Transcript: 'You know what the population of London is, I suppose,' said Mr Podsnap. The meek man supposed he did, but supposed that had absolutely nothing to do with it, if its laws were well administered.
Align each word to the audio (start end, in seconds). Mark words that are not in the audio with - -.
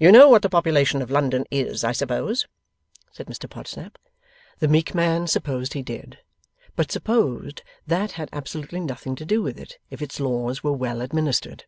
'You 0.00 0.10
know 0.10 0.28
what 0.28 0.42
the 0.42 0.48
population 0.48 1.00
of 1.02 1.08
London 1.12 1.44
is, 1.52 1.84
I 1.84 1.92
suppose,' 1.92 2.48
said 3.12 3.28
Mr 3.28 3.48
Podsnap. 3.48 3.96
The 4.58 4.66
meek 4.66 4.92
man 4.92 5.28
supposed 5.28 5.74
he 5.74 5.82
did, 5.82 6.18
but 6.74 6.90
supposed 6.90 7.62
that 7.86 8.10
had 8.18 8.28
absolutely 8.32 8.80
nothing 8.80 9.14
to 9.14 9.24
do 9.24 9.42
with 9.44 9.60
it, 9.60 9.78
if 9.88 10.02
its 10.02 10.18
laws 10.18 10.64
were 10.64 10.72
well 10.72 11.00
administered. 11.00 11.64